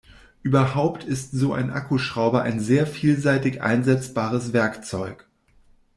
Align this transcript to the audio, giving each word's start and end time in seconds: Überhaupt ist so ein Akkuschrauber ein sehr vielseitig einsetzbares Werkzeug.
Überhaupt 0.41 1.03
ist 1.03 1.29
so 1.31 1.53
ein 1.53 1.69
Akkuschrauber 1.69 2.41
ein 2.41 2.59
sehr 2.59 2.87
vielseitig 2.87 3.61
einsetzbares 3.61 4.51
Werkzeug. 4.51 5.27